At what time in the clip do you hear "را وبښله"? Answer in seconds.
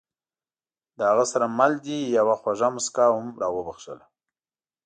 3.41-4.05